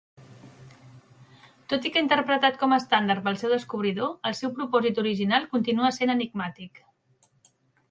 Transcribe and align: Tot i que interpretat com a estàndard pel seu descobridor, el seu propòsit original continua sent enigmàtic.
Tot 1.73 1.83
i 1.89 1.91
que 1.97 2.01
interpretat 2.05 2.57
com 2.63 2.73
a 2.73 2.79
estàndard 2.85 3.23
pel 3.29 3.37
seu 3.43 3.53
descobridor, 3.57 4.11
el 4.31 4.39
seu 4.41 4.55
propòsit 4.57 5.05
original 5.05 5.49
continua 5.55 5.95
sent 6.01 6.17
enigmàtic. 6.19 6.85